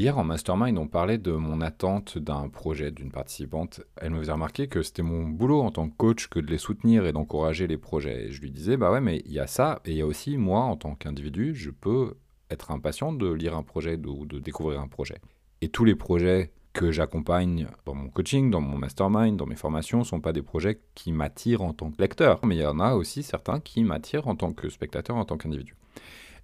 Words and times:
Hier 0.00 0.16
en 0.16 0.24
mastermind, 0.24 0.78
on 0.78 0.88
parlait 0.88 1.18
de 1.18 1.32
mon 1.32 1.60
attente 1.60 2.16
d'un 2.16 2.48
projet 2.48 2.90
d'une 2.90 3.10
participante. 3.10 3.82
Elle 3.98 4.12
me 4.12 4.20
faisait 4.20 4.32
remarquer 4.32 4.66
que 4.66 4.80
c'était 4.80 5.02
mon 5.02 5.28
boulot 5.28 5.60
en 5.60 5.70
tant 5.70 5.90
que 5.90 5.94
coach 5.94 6.28
que 6.28 6.40
de 6.40 6.46
les 6.46 6.56
soutenir 6.56 7.04
et 7.04 7.12
d'encourager 7.12 7.66
les 7.66 7.76
projets. 7.76 8.24
Et 8.28 8.32
je 8.32 8.40
lui 8.40 8.50
disais, 8.50 8.78
bah 8.78 8.90
ouais, 8.90 9.02
mais 9.02 9.22
il 9.26 9.32
y 9.32 9.40
a 9.40 9.46
ça, 9.46 9.82
et 9.84 9.90
il 9.90 9.98
y 9.98 10.00
a 10.00 10.06
aussi 10.06 10.38
moi 10.38 10.60
en 10.60 10.76
tant 10.76 10.94
qu'individu, 10.94 11.54
je 11.54 11.68
peux 11.68 12.14
être 12.48 12.70
impatient 12.70 13.12
de 13.12 13.30
lire 13.30 13.54
un 13.54 13.62
projet 13.62 14.00
ou 14.06 14.24
de 14.24 14.38
découvrir 14.38 14.80
un 14.80 14.88
projet. 14.88 15.18
Et 15.60 15.68
tous 15.68 15.84
les 15.84 15.96
projets 15.96 16.50
que 16.72 16.90
j'accompagne 16.90 17.68
dans 17.84 17.94
mon 17.94 18.08
coaching, 18.08 18.50
dans 18.50 18.62
mon 18.62 18.78
mastermind, 18.78 19.36
dans 19.36 19.44
mes 19.44 19.54
formations, 19.54 19.98
ne 19.98 20.04
sont 20.04 20.22
pas 20.22 20.32
des 20.32 20.40
projets 20.40 20.80
qui 20.94 21.12
m'attirent 21.12 21.60
en 21.60 21.74
tant 21.74 21.90
que 21.90 22.00
lecteur, 22.00 22.40
mais 22.46 22.56
il 22.56 22.62
y 22.62 22.66
en 22.66 22.80
a 22.80 22.94
aussi 22.94 23.22
certains 23.22 23.60
qui 23.60 23.84
m'attirent 23.84 24.28
en 24.28 24.34
tant 24.34 24.54
que 24.54 24.70
spectateur, 24.70 25.16
en 25.16 25.26
tant 25.26 25.36
qu'individu. 25.36 25.76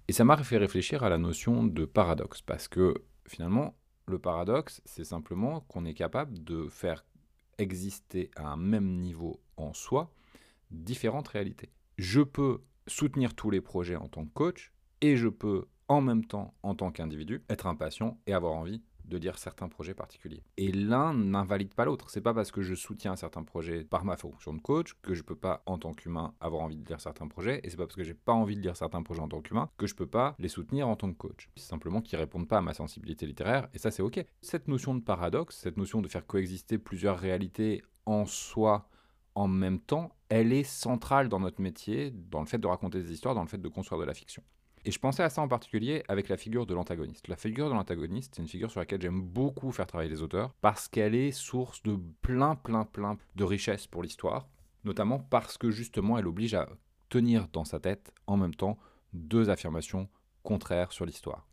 Et 0.09 0.13
ça 0.13 0.23
m'a 0.23 0.37
fait 0.37 0.57
réfléchir 0.57 1.01
à 1.01 1.09
la 1.09 1.17
notion 1.17 1.63
de 1.63 1.85
paradoxe, 1.85 2.41
parce 2.43 2.67
que 2.67 2.93
finalement, 3.27 3.75
le 4.07 4.19
paradoxe, 4.19 4.81
c'est 4.85 5.03
simplement 5.03 5.61
qu'on 5.61 5.85
est 5.85 5.93
capable 5.93 6.43
de 6.43 6.67
faire 6.69 7.05
exister 7.57 8.31
à 8.35 8.47
un 8.47 8.57
même 8.57 8.99
niveau 8.99 9.41
en 9.57 9.73
soi 9.73 10.13
différentes 10.71 11.27
réalités. 11.27 11.69
Je 11.97 12.21
peux 12.21 12.61
soutenir 12.87 13.35
tous 13.35 13.49
les 13.49 13.61
projets 13.61 13.95
en 13.95 14.07
tant 14.07 14.25
que 14.25 14.33
coach 14.33 14.71
et 15.01 15.17
je 15.17 15.27
peux 15.27 15.65
en 15.87 16.01
même 16.01 16.25
temps, 16.25 16.53
en 16.63 16.75
tant 16.75 16.91
qu'individu, 16.91 17.43
être 17.49 17.67
impatient 17.67 18.19
et 18.27 18.33
avoir 18.33 18.53
envie 18.53 18.81
de 19.07 19.17
lire 19.17 19.37
certains 19.37 19.67
projets 19.67 19.93
particuliers. 19.93 20.43
Et 20.57 20.71
l'un 20.71 21.13
n'invalide 21.13 21.73
pas 21.73 21.85
l'autre. 21.85 22.09
C'est 22.09 22.21
pas 22.21 22.33
parce 22.33 22.51
que 22.51 22.61
je 22.61 22.75
soutiens 22.75 23.13
un 23.13 23.15
certain 23.15 23.43
projet 23.43 23.83
par 23.83 24.05
ma 24.05 24.17
fonction 24.17 24.53
de 24.53 24.61
coach 24.61 24.95
que 25.01 25.13
je 25.13 25.23
peux 25.23 25.35
pas, 25.35 25.63
en 25.65 25.77
tant 25.77 25.93
qu'humain, 25.93 26.33
avoir 26.39 26.61
envie 26.61 26.77
de 26.77 26.87
lire 26.87 27.01
certains 27.01 27.27
projets. 27.27 27.61
Et 27.63 27.69
c'est 27.69 27.77
pas 27.77 27.85
parce 27.85 27.95
que 27.95 28.03
j'ai 28.03 28.13
pas 28.13 28.33
envie 28.33 28.55
de 28.55 28.61
lire 28.61 28.75
certains 28.75 29.03
projets 29.03 29.21
en 29.21 29.27
tant 29.27 29.41
qu'humain 29.41 29.69
que 29.77 29.87
je 29.87 29.95
peux 29.95 30.07
pas 30.07 30.35
les 30.39 30.49
soutenir 30.49 30.87
en 30.87 30.95
tant 30.95 31.11
que 31.11 31.17
coach. 31.17 31.49
C'est 31.55 31.67
simplement 31.67 32.01
qu'ils 32.01 32.17
répondent 32.17 32.47
pas 32.47 32.57
à 32.57 32.61
ma 32.61 32.73
sensibilité 32.73 33.25
littéraire. 33.25 33.67
Et 33.73 33.77
ça, 33.77 33.91
c'est 33.91 34.03
ok. 34.03 34.23
Cette 34.41 34.67
notion 34.67 34.95
de 34.95 35.01
paradoxe, 35.01 35.57
cette 35.57 35.77
notion 35.77 36.01
de 36.01 36.07
faire 36.07 36.25
coexister 36.25 36.77
plusieurs 36.77 37.17
réalités 37.17 37.83
en 38.05 38.25
soi, 38.25 38.89
en 39.35 39.47
même 39.47 39.79
temps, 39.79 40.15
elle 40.29 40.51
est 40.51 40.63
centrale 40.63 41.29
dans 41.29 41.39
notre 41.39 41.61
métier, 41.61 42.11
dans 42.11 42.39
le 42.39 42.47
fait 42.47 42.57
de 42.57 42.67
raconter 42.67 43.01
des 43.01 43.11
histoires, 43.11 43.35
dans 43.35 43.43
le 43.43 43.47
fait 43.47 43.61
de 43.61 43.67
construire 43.67 43.99
de 43.99 44.05
la 44.05 44.13
fiction. 44.13 44.43
Et 44.85 44.91
je 44.91 44.99
pensais 44.99 45.23
à 45.23 45.29
ça 45.29 45.41
en 45.41 45.47
particulier 45.47 46.03
avec 46.07 46.29
la 46.29 46.37
figure 46.37 46.65
de 46.65 46.73
l'antagoniste. 46.73 47.27
La 47.27 47.35
figure 47.35 47.69
de 47.69 47.73
l'antagoniste, 47.73 48.35
c'est 48.35 48.41
une 48.41 48.47
figure 48.47 48.71
sur 48.71 48.79
laquelle 48.79 49.01
j'aime 49.01 49.21
beaucoup 49.21 49.71
faire 49.71 49.87
travailler 49.87 50.09
les 50.09 50.21
auteurs 50.21 50.53
parce 50.61 50.87
qu'elle 50.87 51.15
est 51.15 51.31
source 51.31 51.83
de 51.83 51.97
plein, 52.21 52.55
plein, 52.55 52.85
plein 52.85 53.17
de 53.35 53.43
richesses 53.43 53.87
pour 53.87 54.03
l'histoire, 54.03 54.47
notamment 54.85 55.19
parce 55.19 55.57
que 55.57 55.71
justement 55.71 56.17
elle 56.17 56.27
oblige 56.27 56.53
à 56.53 56.69
tenir 57.09 57.47
dans 57.51 57.65
sa 57.65 57.79
tête 57.79 58.13
en 58.27 58.37
même 58.37 58.55
temps 58.55 58.77
deux 59.13 59.49
affirmations 59.49 60.07
contraires 60.43 60.91
sur 60.91 61.05
l'histoire. 61.05 61.47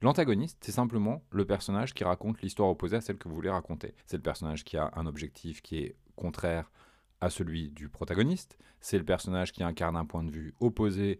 L'antagoniste, 0.00 0.58
c'est 0.60 0.72
simplement 0.72 1.22
le 1.30 1.44
personnage 1.44 1.92
qui 1.92 2.04
raconte 2.04 2.40
l'histoire 2.40 2.68
opposée 2.68 2.96
à 2.96 3.00
celle 3.00 3.18
que 3.18 3.28
vous 3.28 3.34
voulez 3.34 3.50
raconter. 3.50 3.94
C'est 4.06 4.16
le 4.16 4.22
personnage 4.22 4.64
qui 4.64 4.76
a 4.76 4.92
un 4.94 5.06
objectif 5.06 5.60
qui 5.60 5.78
est 5.78 5.96
contraire 6.14 6.70
à 7.20 7.30
celui 7.30 7.70
du 7.70 7.88
protagoniste. 7.88 8.58
C'est 8.80 8.98
le 8.98 9.04
personnage 9.04 9.50
qui 9.50 9.64
incarne 9.64 9.96
un 9.96 10.04
point 10.04 10.22
de 10.22 10.30
vue 10.30 10.54
opposé 10.60 11.18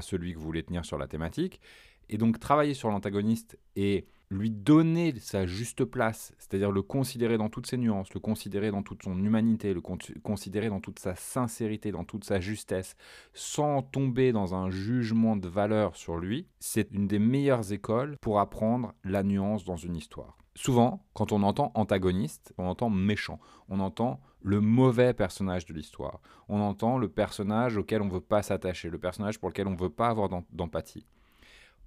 celui 0.00 0.32
que 0.32 0.38
vous 0.38 0.44
voulez 0.44 0.62
tenir 0.62 0.84
sur 0.84 0.98
la 0.98 1.06
thématique. 1.06 1.60
Et 2.08 2.18
donc 2.18 2.38
travailler 2.38 2.74
sur 2.74 2.90
l'antagoniste 2.90 3.58
et 3.76 4.06
lui 4.32 4.50
donner 4.50 5.14
sa 5.18 5.46
juste 5.46 5.84
place, 5.84 6.32
c'est-à-dire 6.38 6.70
le 6.70 6.82
considérer 6.82 7.38
dans 7.38 7.48
toutes 7.48 7.66
ses 7.66 7.76
nuances, 7.76 8.12
le 8.14 8.20
considérer 8.20 8.70
dans 8.70 8.82
toute 8.82 9.02
son 9.02 9.16
humanité, 9.22 9.74
le 9.74 9.80
considérer 9.80 10.68
dans 10.68 10.80
toute 10.80 10.98
sa 10.98 11.14
sincérité, 11.14 11.92
dans 11.92 12.04
toute 12.04 12.24
sa 12.24 12.40
justesse, 12.40 12.96
sans 13.34 13.82
tomber 13.82 14.32
dans 14.32 14.54
un 14.54 14.70
jugement 14.70 15.36
de 15.36 15.48
valeur 15.48 15.96
sur 15.96 16.16
lui, 16.16 16.46
c'est 16.58 16.90
une 16.92 17.06
des 17.06 17.18
meilleures 17.18 17.72
écoles 17.72 18.16
pour 18.20 18.40
apprendre 18.40 18.94
la 19.04 19.22
nuance 19.22 19.64
dans 19.64 19.76
une 19.76 19.96
histoire. 19.96 20.38
Souvent, 20.54 21.04
quand 21.14 21.32
on 21.32 21.42
entend 21.42 21.70
antagoniste, 21.74 22.52
on 22.58 22.66
entend 22.66 22.90
méchant, 22.90 23.38
on 23.68 23.80
entend 23.80 24.20
le 24.42 24.60
mauvais 24.60 25.14
personnage 25.14 25.66
de 25.66 25.74
l'histoire, 25.74 26.20
on 26.48 26.60
entend 26.60 26.98
le 26.98 27.08
personnage 27.08 27.76
auquel 27.76 28.02
on 28.02 28.06
ne 28.06 28.12
veut 28.12 28.20
pas 28.20 28.42
s'attacher, 28.42 28.90
le 28.90 28.98
personnage 28.98 29.38
pour 29.38 29.48
lequel 29.48 29.66
on 29.66 29.72
ne 29.72 29.80
veut 29.80 29.90
pas 29.90 30.08
avoir 30.08 30.28
d'empathie. 30.50 31.06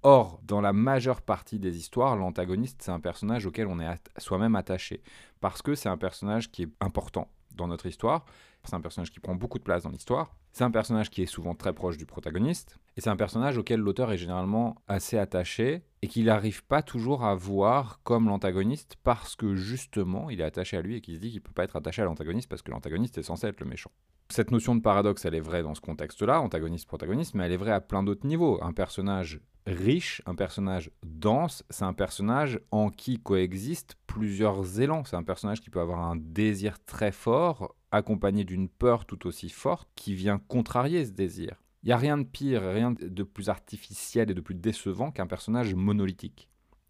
Or, 0.02 0.40
dans 0.44 0.60
la 0.60 0.72
majeure 0.72 1.22
partie 1.22 1.58
des 1.58 1.76
histoires, 1.78 2.16
l'antagoniste, 2.16 2.82
c'est 2.82 2.92
un 2.92 3.00
personnage 3.00 3.46
auquel 3.46 3.66
on 3.66 3.80
est 3.80 3.98
soi-même 4.18 4.54
attaché, 4.54 5.02
parce 5.40 5.62
que 5.62 5.74
c'est 5.74 5.88
un 5.88 5.96
personnage 5.96 6.50
qui 6.50 6.64
est 6.64 6.70
important 6.80 7.28
dans 7.54 7.66
notre 7.66 7.86
histoire, 7.86 8.24
c'est 8.66 8.76
un 8.76 8.80
personnage 8.80 9.10
qui 9.10 9.20
prend 9.20 9.34
beaucoup 9.34 9.58
de 9.58 9.64
place 9.64 9.82
dans 9.82 9.90
l'histoire, 9.90 10.36
c'est 10.52 10.64
un 10.64 10.70
personnage 10.70 11.10
qui 11.10 11.22
est 11.22 11.26
souvent 11.26 11.54
très 11.54 11.72
proche 11.72 11.96
du 11.96 12.06
protagoniste, 12.06 12.78
et 12.96 13.00
c'est 13.00 13.10
un 13.10 13.16
personnage 13.16 13.58
auquel 13.58 13.80
l'auteur 13.80 14.12
est 14.12 14.16
généralement 14.16 14.76
assez 14.88 15.18
attaché, 15.18 15.82
et 16.02 16.08
qu'il 16.08 16.26
n'arrive 16.26 16.64
pas 16.64 16.82
toujours 16.82 17.24
à 17.24 17.34
voir 17.34 18.00
comme 18.04 18.28
l'antagoniste, 18.28 18.96
parce 19.02 19.36
que 19.36 19.54
justement, 19.54 20.30
il 20.30 20.40
est 20.40 20.44
attaché 20.44 20.76
à 20.76 20.82
lui 20.82 20.96
et 20.96 21.00
qu'il 21.00 21.16
se 21.16 21.20
dit 21.20 21.30
qu'il 21.30 21.40
ne 21.40 21.44
peut 21.44 21.52
pas 21.52 21.64
être 21.64 21.76
attaché 21.76 22.02
à 22.02 22.04
l'antagoniste, 22.04 22.48
parce 22.48 22.62
que 22.62 22.70
l'antagoniste 22.70 23.18
est 23.18 23.22
censé 23.22 23.46
être 23.46 23.60
le 23.60 23.66
méchant. 23.66 23.90
Cette 24.28 24.50
notion 24.50 24.74
de 24.74 24.80
paradoxe, 24.80 25.24
elle 25.24 25.34
est 25.34 25.40
vraie 25.40 25.62
dans 25.62 25.74
ce 25.74 25.80
contexte-là, 25.80 26.40
antagoniste-protagoniste, 26.40 27.34
mais 27.34 27.44
elle 27.44 27.52
est 27.52 27.56
vraie 27.56 27.72
à 27.72 27.80
plein 27.80 28.02
d'autres 28.02 28.26
niveaux. 28.26 28.58
Un 28.60 28.72
personnage 28.72 29.40
riche, 29.66 30.20
un 30.26 30.34
personnage 30.34 30.90
dense, 31.04 31.64
c'est 31.70 31.84
un 31.84 31.92
personnage 31.92 32.60
en 32.70 32.90
qui 32.90 33.18
coexistent 33.18 33.94
plusieurs 34.06 34.80
élans. 34.80 35.04
C'est 35.04 35.16
un 35.16 35.22
personnage 35.22 35.60
qui 35.60 35.70
peut 35.70 35.80
avoir 35.80 36.00
un 36.00 36.16
désir 36.16 36.84
très 36.84 37.12
fort, 37.12 37.74
accompagné 37.90 38.44
d'une 38.44 38.68
peur 38.68 39.04
tout 39.04 39.26
aussi 39.26 39.48
forte, 39.48 39.88
qui 39.94 40.14
vient 40.14 40.38
contrarier 40.38 41.04
ce 41.04 41.12
désir. 41.12 41.62
Il 41.82 41.86
n'y 41.86 41.92
a 41.92 41.98
rien 41.98 42.18
de 42.18 42.24
pire, 42.24 42.62
rien 42.62 42.92
de 42.92 43.22
plus 43.22 43.48
artificiel 43.48 44.30
et 44.30 44.34
de 44.34 44.40
plus 44.40 44.54
décevant 44.54 45.10
qu'un 45.12 45.26
personnage 45.26 45.74
monolithique. 45.74 46.48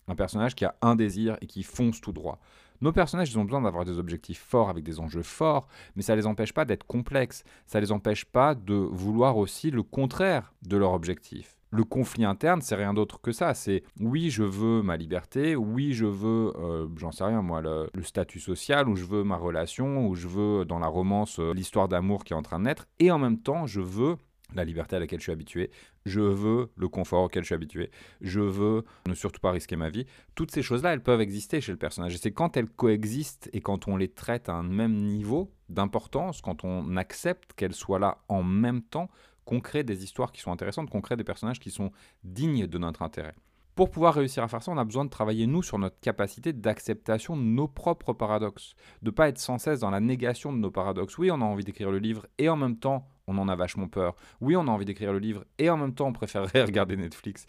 Un 0.09 0.15
personnage 0.15 0.55
qui 0.55 0.65
a 0.65 0.77
un 0.83 0.97
désir 0.97 1.37
et 1.41 1.47
qui 1.47 1.63
fonce 1.63 2.01
tout 2.01 2.13
droit. 2.13 2.41
Nos 2.81 2.93
personnages, 2.93 3.31
ils 3.31 3.39
ont 3.39 3.45
besoin 3.45 3.63
d'avoir 3.63 3.85
des 3.85 3.99
objectifs 3.99 4.41
forts 4.41 4.69
avec 4.69 4.85
des 4.85 5.01
enjeux 5.01 5.23
forts, 5.23 5.67
mais 5.95 6.03
ça 6.03 6.15
ne 6.15 6.21
les 6.21 6.27
empêche 6.27 6.53
pas 6.53 6.65
d'être 6.65 6.87
complexes. 6.87 7.43
Ça 7.67 7.79
ne 7.79 7.85
les 7.85 7.93
empêche 7.93 8.25
pas 8.25 8.55
de 8.55 8.75
vouloir 8.75 9.37
aussi 9.37 9.71
le 9.71 9.83
contraire 9.83 10.55
de 10.63 10.77
leur 10.77 10.93
objectif. 10.93 11.56
Le 11.71 11.85
conflit 11.85 12.25
interne, 12.25 12.63
c'est 12.63 12.77
rien 12.77 12.95
d'autre 12.95 13.21
que 13.21 13.33
ça. 13.33 13.55
C'est 13.55 13.83
oui, 14.01 14.31
je 14.31 14.45
veux 14.45 14.83
ma 14.83 14.97
liberté, 14.97 15.57
oui, 15.57 15.93
je 15.93 16.07
veux, 16.07 16.53
euh, 16.57 16.89
j'en 16.97 17.13
sais 17.13 17.25
rien 17.25 17.43
moi, 17.43 17.61
le, 17.61 17.89
statut 18.03 18.41
social, 18.41 18.89
ou 18.89 18.97
je 18.97 19.05
veux 19.05 19.25
ma 19.25 19.37
relation, 19.37 20.07
ou 20.07 20.15
je 20.15 20.29
veux 20.29 20.65
dans 20.65 20.79
la 20.79 20.87
romance 20.87 21.39
euh, 21.41 21.53
l'histoire 21.53 21.89
d'amour 21.89 22.25
qui 22.25 22.33
est 22.33 22.37
en 22.37 22.43
train 22.43 22.59
de 22.59 22.65
naître, 22.65 22.87
et 23.01 23.11
en 23.11 23.19
même 23.19 23.39
temps, 23.39 23.67
je 23.67 23.81
veux 23.81 24.17
la 24.55 24.65
liberté 24.65 24.97
à 24.97 25.01
laquelle 25.01 25.19
je 25.19 25.25
suis 25.25 25.33
habitué, 25.33 25.71
je 26.05 26.21
veux 26.21 26.71
le 26.77 26.89
confort 26.89 27.25
auquel 27.25 27.43
je 27.43 27.47
suis 27.47 27.55
habitué, 27.55 27.91
je 28.21 28.41
veux 28.41 28.85
ne 29.07 29.15
surtout 29.15 29.41
pas 29.41 29.51
risquer 29.51 29.77
ma 29.77 29.91
vie. 29.91 30.07
Toutes 30.35 30.51
ces 30.51 30.63
choses-là, 30.63 30.93
elles 30.93 31.03
peuvent 31.03 31.21
exister 31.21 31.61
chez 31.61 31.73
le 31.73 31.79
personnage. 31.79 32.15
Et 32.15 32.19
c'est 32.19 32.33
quand 32.33 32.57
elles 32.57 32.69
coexistent 32.69 33.51
et 33.53 33.61
quand 33.61 33.89
on 33.89 33.97
les 33.97 34.09
traite 34.09 34.49
à 34.49 34.55
un 34.55 34.63
même 34.63 34.95
niveau 34.95 35.53
d'importance, 35.69 36.41
quand 36.41 36.65
on 36.65 36.97
accepte 36.97 37.53
qu'elles 37.55 37.75
soient 37.75 37.99
là 37.99 38.19
en 38.29 38.43
même 38.43 38.83
temps, 38.83 39.11
qu'on 39.47 39.61
crée 39.61 39.85
des 39.85 40.05
histoires 40.05 40.33
qui 40.33 40.43
sont 40.43 40.53
intéressantes, 40.53 40.91
qu'on 40.91 41.01
crée 41.01 41.17
des 41.17 41.25
personnages 41.25 41.61
qui 41.61 41.71
sont 41.71 41.91
dignes 42.23 42.67
de 42.67 42.77
notre 42.77 43.01
intérêt. 43.01 43.35
Pour 43.77 43.91
pouvoir 43.91 44.15
réussir 44.15 44.43
à 44.43 44.49
faire 44.49 44.63
ça, 44.63 44.73
on 44.73 44.79
a 44.79 44.85
besoin 44.85 45.05
de 45.05 45.11
travailler, 45.11 45.47
nous, 45.47 45.63
sur 45.63 45.79
notre 45.79 46.01
capacité 46.01 46.55
d'acceptation 46.55 47.37
de 47.37 47.43
nos 47.43 47.69
propres 47.69 48.15
paradoxes. 48.15 48.75
De 49.03 49.11
ne 49.11 49.15
pas 49.15 49.29
être 49.29 49.39
sans 49.39 49.59
cesse 49.59 49.81
dans 49.81 49.91
la 49.91 50.01
négation 50.01 50.51
de 50.51 50.57
nos 50.57 50.71
paradoxes. 50.71 51.19
Oui, 51.19 51.31
on 51.31 51.43
a 51.43 51.45
envie 51.45 51.63
d'écrire 51.63 51.91
le 51.91 51.99
livre 51.99 52.27
et 52.39 52.49
en 52.49 52.57
même 52.57 52.79
temps, 52.79 53.07
on 53.27 53.37
en 53.37 53.49
a 53.49 53.55
vachement 53.55 53.87
peur. 53.87 54.17
Oui, 54.41 54.57
on 54.57 54.67
a 54.67 54.71
envie 54.71 54.87
d'écrire 54.87 55.13
le 55.13 55.19
livre 55.19 55.45
et 55.59 55.69
en 55.69 55.77
même 55.77 55.95
temps, 55.95 56.07
on 56.07 56.15
préférerait 56.15 56.63
regarder 56.65 56.97
Netflix. 56.97 57.45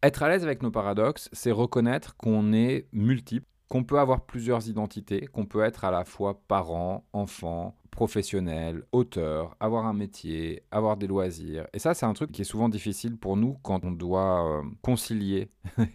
Être 0.00 0.22
à 0.22 0.28
l'aise 0.28 0.44
avec 0.44 0.62
nos 0.62 0.70
paradoxes, 0.70 1.28
c'est 1.32 1.50
reconnaître 1.50 2.16
qu'on 2.16 2.52
est 2.52 2.86
multiple, 2.92 3.46
qu'on 3.68 3.82
peut 3.82 3.98
avoir 3.98 4.26
plusieurs 4.26 4.68
identités, 4.68 5.26
qu'on 5.26 5.44
peut 5.46 5.64
être 5.64 5.84
à 5.84 5.90
la 5.90 6.04
fois 6.04 6.40
parent, 6.46 7.04
enfant, 7.12 7.76
professionnel, 7.94 8.82
auteur, 8.90 9.56
avoir 9.60 9.86
un 9.86 9.92
métier, 9.92 10.64
avoir 10.72 10.96
des 10.96 11.06
loisirs. 11.06 11.68
Et 11.72 11.78
ça, 11.78 11.94
c'est 11.94 12.04
un 12.04 12.12
truc 12.12 12.32
qui 12.32 12.42
est 12.42 12.44
souvent 12.44 12.68
difficile 12.68 13.16
pour 13.16 13.36
nous 13.36 13.56
quand 13.62 13.84
on 13.84 13.92
doit 13.92 14.44
euh, 14.44 14.62
concilier 14.82 15.48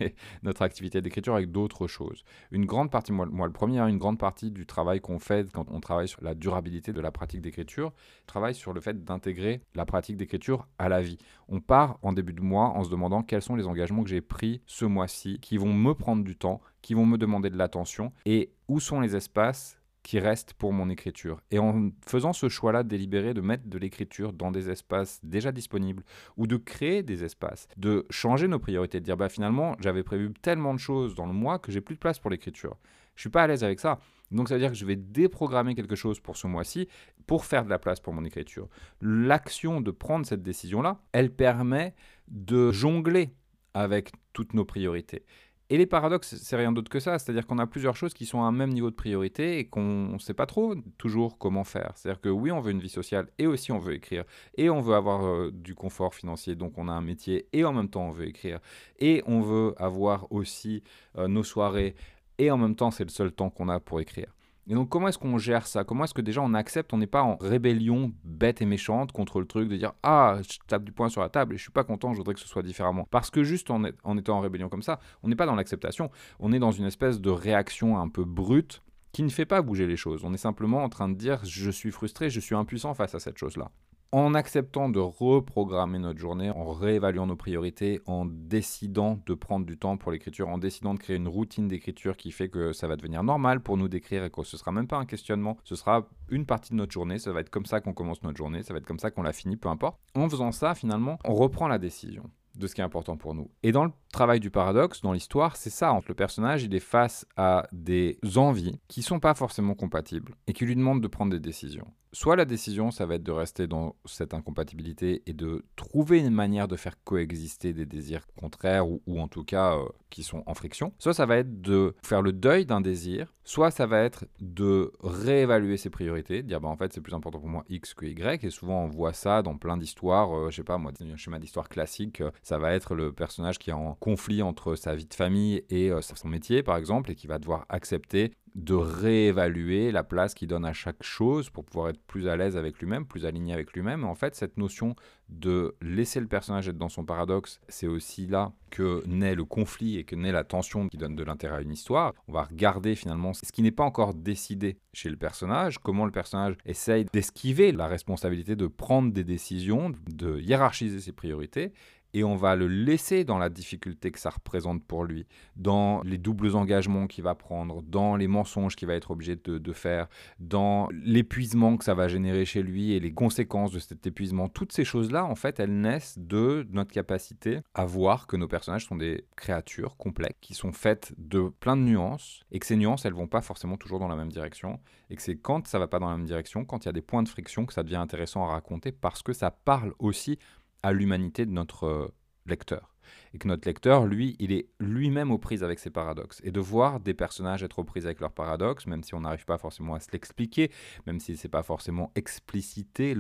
notre 0.43 0.61
activité 0.61 1.01
d'écriture 1.01 1.35
avec 1.35 1.51
d'autres 1.51 1.87
choses. 1.87 2.23
Une 2.51 2.65
grande 2.65 2.89
partie, 2.89 3.11
moi, 3.11 3.25
moi 3.29 3.47
le 3.47 3.53
premier, 3.53 3.79
hein, 3.79 3.87
une 3.87 3.97
grande 3.97 4.17
partie 4.17 4.49
du 4.49 4.65
travail 4.65 5.01
qu'on 5.01 5.19
fait 5.19 5.51
quand 5.51 5.65
on 5.69 5.81
travaille 5.81 6.07
sur 6.07 6.23
la 6.23 6.35
durabilité 6.35 6.93
de 6.93 7.01
la 7.01 7.11
pratique 7.11 7.41
d'écriture, 7.41 7.91
travaille 8.27 8.55
sur 8.55 8.71
le 8.71 8.79
fait 8.79 9.03
d'intégrer 9.03 9.61
la 9.75 9.85
pratique 9.85 10.15
d'écriture 10.15 10.69
à 10.77 10.87
la 10.87 11.01
vie. 11.01 11.17
On 11.49 11.59
part 11.59 11.99
en 12.01 12.13
début 12.13 12.33
de 12.33 12.41
mois 12.41 12.69
en 12.69 12.85
se 12.85 12.89
demandant 12.89 13.23
quels 13.23 13.41
sont 13.41 13.57
les 13.57 13.67
engagements 13.67 14.03
que 14.03 14.09
j'ai 14.09 14.21
pris 14.21 14.61
ce 14.67 14.85
mois-ci, 14.85 15.39
qui 15.41 15.57
vont 15.57 15.73
me 15.73 15.93
prendre 15.93 16.23
du 16.23 16.37
temps, 16.37 16.61
qui 16.81 16.93
vont 16.93 17.05
me 17.05 17.17
demander 17.17 17.49
de 17.49 17.57
l'attention, 17.57 18.13
et 18.25 18.53
où 18.69 18.79
sont 18.79 19.01
les 19.01 19.17
espaces 19.17 19.78
qui 20.03 20.19
restent 20.19 20.53
pour 20.53 20.73
mon 20.73 20.89
écriture. 20.89 21.41
Et 21.51 21.59
en 21.59 21.89
faisant 22.05 22.33
ce 22.33 22.49
choix-là 22.49 22.83
délibéré 22.83 23.33
de 23.33 23.41
mettre 23.41 23.67
de 23.67 23.77
l'écriture 23.77 24.33
dans 24.33 24.51
des 24.51 24.69
espaces 24.69 25.19
déjà 25.23 25.51
disponibles 25.51 26.03
ou 26.37 26.47
de 26.47 26.57
créer 26.57 27.03
des 27.03 27.23
espaces, 27.23 27.67
de 27.77 28.05
changer 28.09 28.47
nos 28.47 28.59
priorités, 28.59 28.99
de 28.99 29.05
dire 29.05 29.17
bah 29.17 29.29
finalement 29.29 29.75
j'avais 29.79 30.03
prévu 30.03 30.31
tellement 30.41 30.73
de 30.73 30.79
choses 30.79 31.15
dans 31.15 31.25
le 31.25 31.33
mois 31.33 31.59
que 31.59 31.71
j'ai 31.71 31.81
plus 31.81 31.95
de 31.95 31.99
place 31.99 32.19
pour 32.19 32.31
l'écriture. 32.31 32.77
Je 33.15 33.21
suis 33.21 33.29
pas 33.29 33.43
à 33.43 33.47
l'aise 33.47 33.63
avec 33.63 33.79
ça. 33.81 33.99
Donc 34.31 34.47
ça 34.47 34.53
veut 34.55 34.61
dire 34.61 34.69
que 34.69 34.77
je 34.77 34.85
vais 34.85 34.95
déprogrammer 34.95 35.75
quelque 35.75 35.95
chose 35.95 36.19
pour 36.19 36.37
ce 36.37 36.47
mois-ci 36.47 36.87
pour 37.27 37.45
faire 37.45 37.65
de 37.65 37.69
la 37.69 37.79
place 37.79 37.99
pour 37.99 38.13
mon 38.13 38.23
écriture. 38.23 38.69
L'action 39.01 39.81
de 39.81 39.91
prendre 39.91 40.25
cette 40.25 40.41
décision-là, 40.41 41.01
elle 41.11 41.29
permet 41.29 41.93
de 42.27 42.71
jongler 42.71 43.33
avec 43.73 44.11
toutes 44.33 44.53
nos 44.53 44.65
priorités. 44.65 45.25
Et 45.71 45.77
les 45.77 45.86
paradoxes, 45.86 46.36
c'est 46.36 46.56
rien 46.56 46.71
d'autre 46.71 46.89
que 46.89 47.00
ça. 47.00 47.19
C'est-à-dire 47.19 47.45
qu'on 47.45 47.60
a 47.60 47.68
plusieurs 47.68 47.95
choses 47.95 48.16
qui 48.16 48.25
sont 48.25 48.42
à 48.42 48.45
un 48.45 48.51
même 48.51 48.71
niveau 48.71 48.89
de 48.89 48.95
priorité 48.95 49.60
et 49.60 49.66
qu'on 49.66 50.13
ne 50.13 50.18
sait 50.18 50.33
pas 50.33 50.48
trop 50.48 50.74
toujours 50.98 51.38
comment 51.38 51.63
faire. 51.63 51.92
C'est-à-dire 51.95 52.19
que 52.21 52.30
oui, 52.30 52.51
on 52.51 52.60
veut 52.60 52.71
une 52.71 52.80
vie 52.80 52.89
sociale 52.89 53.27
et 53.38 53.45
aussi 53.45 53.71
on 53.71 53.77
veut 53.77 53.94
écrire. 53.94 54.24
Et 54.57 54.71
on 54.71 54.81
veut 54.81 54.95
avoir 54.95 55.25
euh, 55.25 55.51
du 55.54 55.75
confort 55.75 56.16
financier, 56.16 56.56
donc 56.56 56.77
on 56.77 56.88
a 56.88 56.92
un 56.92 57.01
métier 57.01 57.48
et 57.54 57.63
en 57.66 57.74
même 57.74 57.89
temps 57.89 58.07
on 58.07 58.12
veut 58.12 58.27
écrire. 58.27 58.60
Et 59.00 59.21
on 59.27 59.42
veut 59.42 59.75
avoir 59.77 60.31
aussi 60.31 60.81
euh, 61.18 61.27
nos 61.27 61.44
soirées 61.44 61.94
et 62.39 62.50
en 62.50 62.57
même 62.57 62.75
temps 62.75 62.89
c'est 62.89 63.04
le 63.04 63.10
seul 63.12 63.31
temps 63.31 63.51
qu'on 63.51 63.69
a 63.69 63.80
pour 63.80 64.00
écrire. 64.00 64.33
Et 64.69 64.75
donc, 64.75 64.88
comment 64.88 65.07
est-ce 65.07 65.18
qu'on 65.18 65.39
gère 65.39 65.66
ça? 65.66 65.83
Comment 65.83 66.04
est-ce 66.04 66.13
que 66.13 66.21
déjà 66.21 66.42
on 66.42 66.54
accepte, 66.54 66.94
on 66.94 67.00
n'est 67.00 67.07
pas 67.07 67.24
en 67.24 67.38
rébellion 67.38 68.13
bête 68.24 68.62
et 68.62 68.68
méchante 68.68 69.12
contre 69.12 69.39
le 69.39 69.48
truc 69.48 69.68
de 69.68 69.75
dire 69.75 69.94
Ah, 70.04 70.38
je 70.48 70.60
tape 70.68 70.83
du 70.83 70.92
poing 70.92 71.10
sur 71.10 71.21
la 71.21 71.30
table 71.30 71.56
et 71.56 71.57
je 71.57 71.63
suis 71.63 71.71
pas 71.71 71.83
content, 71.83 72.13
je 72.13 72.19
voudrais 72.19 72.36
que 72.36 72.39
ce 72.39 72.48
soit 72.48 72.62
différemment. 72.62 73.07
Parce 73.10 73.31
que 73.31 73.44
juste 73.44 73.71
en, 73.71 73.81
en 74.04 74.18
étant 74.18 74.38
en 74.38 74.42
rébellion 74.42 74.69
comme 74.69 74.83
ça, 74.83 75.00
on 75.24 75.27
n'est 75.27 75.36
pas 75.36 75.48
dans 75.48 75.56
l'acceptation, 75.56 76.12
on 76.39 76.54
est 76.54 76.60
dans 76.60 76.71
une 76.71 76.86
espèce 76.86 77.19
de 77.19 77.31
réaction 77.31 78.00
un 78.00 78.10
peu 78.10 78.24
brute 78.25 78.83
qui 79.12 79.24
ne 79.24 79.30
fait 79.30 79.48
pas 79.48 79.63
bouger 79.63 79.88
les 79.88 79.98
choses. 79.98 80.24
On 80.24 80.36
est 80.36 80.38
simplement 80.38 80.83
en 80.83 80.89
train 80.89 81.10
de 81.10 81.16
dire 81.16 81.44
Je 81.44 81.71
suis 81.71 81.89
frustré, 81.89 82.30
je 82.30 82.39
suis 82.39 82.54
impuissant 82.54 82.94
face 82.94 83.16
à 83.16 83.19
cette 83.19 83.39
chose-là 83.39 83.71
en 84.11 84.33
acceptant 84.33 84.89
de 84.89 85.00
reprogrammer 85.00 86.00
notre 86.00 86.19
journée, 86.19 86.50
en 86.50 86.71
réévaluant 86.71 87.27
nos 87.27 87.35
priorités, 87.35 88.01
en 88.06 88.25
décidant 88.25 89.21
de 89.25 89.33
prendre 89.33 89.65
du 89.65 89.77
temps 89.77 89.97
pour 89.97 90.11
l'écriture, 90.11 90.50
en 90.50 90.57
décidant 90.57 90.94
de 90.94 91.00
créer 91.00 91.17
une 91.17 91.27
routine 91.27 91.67
d'écriture 91.67 92.17
qui 92.17 92.31
fait 92.31 92.50
que 92.50 92.73
ça 92.73 92.88
va 92.88 92.95
devenir 92.95 93.23
normal 93.23 93.59
pour 93.59 93.77
nous 93.77 93.88
d'écrire 93.88 94.23
et 94.23 94.29
que 94.29 94.44
ce 94.44 94.57
sera 94.57 94.71
même 94.71 94.88
pas 94.88 94.97
un 94.97 95.06
questionnement, 95.06 95.57
ce 95.63 95.75
sera 95.75 96.07
une 96.29 96.45
partie 96.45 96.71
de 96.71 96.77
notre 96.77 96.91
journée, 96.91 97.19
ça 97.19 97.31
va 97.31 97.41
être 97.41 97.50
comme 97.50 97.65
ça 97.65 97.81
qu'on 97.81 97.94
commence 97.94 98.23
notre 98.23 98.38
journée, 98.38 98.63
ça 98.63 98.73
va 98.73 98.79
être 98.79 98.85
comme 98.85 99.00
ça 99.00 99.11
qu'on 99.11 99.23
la 99.23 99.33
finit, 99.33 99.57
peu 99.57 99.69
importe. 99.69 100.00
En 100.15 100.27
faisant 100.27 100.51
ça, 100.51 100.73
finalement, 100.73 101.19
on 101.25 101.33
reprend 101.33 101.67
la 101.67 101.77
décision 101.77 102.29
de 102.56 102.67
ce 102.67 102.75
qui 102.75 102.81
est 102.81 102.83
important 102.83 103.15
pour 103.15 103.33
nous. 103.33 103.50
Et 103.63 103.71
dans 103.71 103.85
le 103.85 103.91
travail 104.11 104.39
du 104.39 104.51
paradoxe, 104.51 105.01
dans 105.01 105.13
l'histoire, 105.13 105.56
c'est 105.56 105.69
ça. 105.69 105.94
Entre 105.94 106.09
le 106.09 106.15
personnage, 106.15 106.63
il 106.63 106.75
est 106.75 106.79
face 106.79 107.25
à 107.38 107.67
des 107.71 108.19
envies 108.35 108.79
qui 108.88 109.01
sont 109.01 109.19
pas 109.19 109.33
forcément 109.33 109.75
compatibles 109.75 110.35
et 110.47 110.53
qui 110.53 110.65
lui 110.65 110.75
demandent 110.75 111.01
de 111.01 111.07
prendre 111.07 111.31
des 111.31 111.39
décisions. 111.39 111.88
Soit 112.11 112.35
la 112.35 112.45
décision, 112.45 112.89
ça 112.89 113.06
va 113.06 113.15
être 113.15 113.23
de 113.23 113.31
rester 113.31 113.67
dans 113.67 113.95
cette 114.06 114.33
incompatibilité 114.33 115.21
et 115.27 115.33
de 115.33 115.63
trouver 115.75 116.19
une 116.19 116.33
manière 116.33 116.67
de 116.67 116.75
faire 116.75 116.95
coexister 117.03 117.71
des 117.71 117.85
désirs 117.85 118.25
contraires 118.35 118.88
ou, 118.88 119.01
en 119.19 119.27
tout 119.27 119.44
cas 119.44 119.77
euh, 119.77 119.85
qui 120.09 120.23
sont 120.23 120.41
en 120.47 120.56
friction. 120.56 120.91
Soit 120.97 121.13
ça 121.13 121.27
va 121.27 121.38
être 121.38 121.61
de 121.61 121.94
faire 122.03 122.23
le 122.23 122.33
deuil 122.33 122.65
d'un 122.65 122.81
désir. 122.81 123.31
Soit 123.44 123.69
ça 123.69 123.85
va 123.85 124.01
être 124.01 124.25
de 124.39 124.91
réévaluer 125.01 125.77
ses 125.77 125.91
priorités, 125.91 126.41
de 126.41 126.47
dire 126.47 126.61
bah, 126.61 126.69
en 126.69 126.77
fait 126.77 126.94
c'est 126.94 127.01
plus 127.01 127.13
important 127.13 127.39
pour 127.39 127.50
moi 127.50 127.63
X 127.69 127.94
que 127.94 128.06
Y. 128.07 128.44
Et 128.44 128.50
souvent 128.50 128.85
on 128.85 128.88
voit 128.88 129.13
ça 129.13 129.44
dans 129.44 129.57
plein 129.57 129.77
d'histoires. 129.77 130.35
Euh, 130.35 130.50
je 130.50 130.56
sais 130.57 130.63
pas 130.63 130.79
moi, 130.79 130.91
un 131.00 131.15
schéma 131.15 131.38
d'histoire 131.38 131.69
classique, 131.69 132.21
euh, 132.21 132.31
ça 132.41 132.57
va 132.57 132.73
être 132.73 132.95
le 132.95 133.13
personnage 133.13 133.59
qui 133.59 133.69
est 133.69 133.73
en 133.73 133.94
conflit 133.94 134.41
entre 134.41 134.75
sa 134.75 134.95
vie 134.95 135.06
de 135.06 135.13
famille 135.13 135.63
et 135.69 135.91
son 136.01 136.27
métier 136.27 136.63
par 136.63 136.77
exemple 136.77 137.11
et 137.11 137.15
qui 137.15 137.27
va 137.27 137.38
devoir 137.38 137.65
accepter 137.69 138.31
de 138.55 138.73
réévaluer 138.73 139.91
la 139.91 140.03
place 140.03 140.33
qu'il 140.33 140.47
donne 140.47 140.65
à 140.65 140.73
chaque 140.73 141.03
chose 141.03 141.49
pour 141.49 141.65
pouvoir 141.65 141.89
être 141.89 142.01
plus 142.07 142.27
à 142.27 142.35
l'aise 142.35 142.57
avec 142.57 142.79
lui-même, 142.79 143.05
plus 143.05 143.25
aligné 143.25 143.53
avec 143.53 143.73
lui-même. 143.73 144.03
En 144.03 144.15
fait, 144.15 144.35
cette 144.35 144.57
notion 144.57 144.95
de 145.29 145.75
laisser 145.81 146.19
le 146.19 146.27
personnage 146.27 146.67
être 146.67 146.77
dans 146.77 146.89
son 146.89 147.05
paradoxe, 147.05 147.59
c'est 147.67 147.87
aussi 147.87 148.25
là 148.25 148.51
que 148.71 149.03
naît 149.07 149.35
le 149.35 149.45
conflit 149.45 149.97
et 149.97 150.03
que 150.03 150.15
naît 150.15 150.31
la 150.31 150.43
tension 150.43 150.87
qui 150.87 150.97
donne 150.97 151.15
de 151.15 151.23
l'intérêt 151.23 151.57
à 151.57 151.61
une 151.61 151.71
histoire. 151.71 152.13
On 152.27 152.33
va 152.33 152.43
regarder 152.43 152.95
finalement 152.95 153.33
ce 153.33 153.51
qui 153.51 153.61
n'est 153.61 153.71
pas 153.71 153.83
encore 153.83 154.13
décidé 154.13 154.77
chez 154.93 155.09
le 155.09 155.17
personnage, 155.17 155.77
comment 155.79 156.05
le 156.05 156.11
personnage 156.11 156.55
essaye 156.65 157.05
d'esquiver 157.13 157.71
la 157.71 157.87
responsabilité 157.87 158.55
de 158.55 158.67
prendre 158.67 159.11
des 159.11 159.23
décisions, 159.23 159.91
de 160.07 160.39
hiérarchiser 160.39 160.99
ses 160.99 161.11
priorités 161.11 161.73
et 162.13 162.23
on 162.23 162.35
va 162.35 162.56
le 162.56 162.67
laisser 162.67 163.23
dans 163.23 163.38
la 163.38 163.50
difficulté 163.50 164.11
que 164.11 164.19
ça 164.19 164.29
représente 164.29 164.83
pour 164.83 165.03
lui, 165.03 165.25
dans 165.56 166.01
les 166.03 166.17
doubles 166.17 166.56
engagements 166.56 167.07
qu'il 167.07 167.23
va 167.23 167.35
prendre, 167.35 167.81
dans 167.83 168.15
les 168.15 168.27
mensonges 168.27 168.75
qu'il 168.75 168.88
va 168.88 168.95
être 168.95 169.11
obligé 169.11 169.35
de, 169.35 169.73
faire, 169.73 170.07
dans 170.39 170.88
l'épuisement 170.91 171.77
que 171.77 171.83
ça 171.83 171.94
va 171.94 172.07
générer 172.07 172.45
chez 172.45 172.63
lui 172.63 172.94
et 172.94 173.00
les 173.00 173.13
conséquences 173.13 173.71
de 173.71 173.79
cet 173.79 174.07
épuisement. 174.07 174.50
Toutes 174.50 174.71
ces 174.71 174.85
choses-là, 174.85 175.25
en 175.25 175.35
fait, 175.35 175.59
elles 175.59 175.79
naissent 175.79 176.17
de 176.17 176.67
notre 176.71 176.91
capacité 176.91 177.59
à 177.73 177.85
voir 177.85 178.27
que 178.27 178.35
nos 178.35 178.47
personnages 178.47 178.88
sont 178.88 178.95
des 178.95 179.25
créatures 179.35 179.97
complexes, 179.97 180.38
qui 180.41 180.53
sont 180.53 180.71
faites 180.71 181.13
de 181.17 181.50
plein 181.59 181.77
de 181.77 181.83
nuances, 181.83 182.44
et 182.51 182.59
que 182.59 182.65
ces 182.65 182.75
nuances, 182.75 183.06
elles 183.06 183.13
vont 183.13 183.27
pas 183.27 183.41
forcément 183.41 183.77
toujours 183.77 184.00
dans 184.00 184.07
la 184.07 184.15
même 184.15 184.31
direction, 184.31 184.79
et 185.09 185.15
que 185.15 185.21
c'est 185.21 185.38
quand 185.38 185.67
ça 185.67 185.79
va 185.79 185.88
pas 185.88 186.00
dans 186.00 186.09
la 186.09 186.17
même 186.17 186.25
direction, 186.25 186.65
quand 186.65 186.85
il 186.85 186.88
y 186.88 186.89
a 186.89 186.94
des 186.94 187.01
points 187.01 187.23
de 187.23 187.29
friction, 187.29 187.65
que 187.65 187.73
ça 187.73 187.83
devient 187.83 187.95
intéressant 187.97 188.44
à 188.44 188.47
raconter, 188.47 188.91
parce 188.91 189.21
que 189.21 189.33
ça 189.33 189.51
parle 189.51 189.94
aussi 190.00 190.39
à 190.83 190.91
l'humanité 190.91 191.45
de 191.45 191.51
notre 191.51 191.85
euh, 191.85 192.13
lecteur. 192.45 192.95
Et 193.33 193.37
que 193.37 193.47
notre 193.47 193.67
lecteur, 193.67 194.05
lui, 194.05 194.35
il 194.39 194.51
est 194.51 194.69
lui-même 194.79 195.31
aux 195.31 195.37
prises 195.37 195.63
avec 195.63 195.79
ses 195.79 195.89
paradoxes. 195.89 196.41
Et 196.43 196.51
de 196.51 196.59
voir 196.59 196.99
des 196.99 197.13
personnages 197.13 197.63
être 197.63 197.79
aux 197.79 197.83
prises 197.83 198.05
avec 198.05 198.19
leurs 198.19 198.31
paradoxes, 198.31 198.87
même 198.87 199.03
si 199.03 199.13
on 199.15 199.21
n'arrive 199.21 199.45
pas 199.45 199.57
forcément 199.57 199.95
à 199.95 199.99
se 199.99 200.11
l'expliquer, 200.11 200.71
même 201.05 201.19
si 201.19 201.37
c'est 201.37 201.49
pas 201.49 201.63
forcément 201.63 202.11
explicité, 202.15 203.15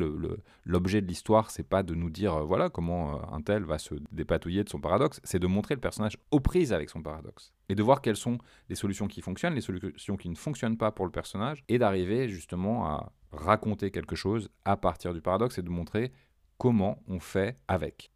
l'objet 0.65 1.01
de 1.01 1.07
l'histoire, 1.07 1.51
c'est 1.51 1.67
pas 1.67 1.83
de 1.83 1.95
nous 1.95 2.09
dire, 2.09 2.35
euh, 2.35 2.43
voilà, 2.43 2.69
comment 2.69 3.15
euh, 3.15 3.21
un 3.31 3.41
tel 3.41 3.63
va 3.63 3.77
se 3.77 3.95
dépatouiller 4.11 4.63
de 4.63 4.69
son 4.69 4.79
paradoxe, 4.79 5.21
c'est 5.23 5.39
de 5.39 5.47
montrer 5.47 5.75
le 5.75 5.81
personnage 5.81 6.17
aux 6.31 6.39
prises 6.39 6.73
avec 6.73 6.89
son 6.89 7.01
paradoxe. 7.01 7.53
Et 7.69 7.75
de 7.75 7.83
voir 7.83 8.01
quelles 8.01 8.15
sont 8.15 8.39
les 8.69 8.75
solutions 8.75 9.07
qui 9.07 9.21
fonctionnent, 9.21 9.53
les 9.53 9.61
solutions 9.61 10.17
qui 10.17 10.29
ne 10.29 10.35
fonctionnent 10.35 10.77
pas 10.77 10.91
pour 10.91 11.05
le 11.05 11.11
personnage, 11.11 11.63
et 11.67 11.77
d'arriver 11.77 12.29
justement 12.29 12.87
à 12.87 13.11
raconter 13.31 13.91
quelque 13.91 14.15
chose 14.15 14.49
à 14.65 14.75
partir 14.75 15.13
du 15.13 15.21
paradoxe 15.21 15.59
et 15.59 15.61
de 15.61 15.69
montrer 15.69 16.11
comment 16.59 17.01
on 17.07 17.19
fait 17.19 17.57
avec. 17.67 18.11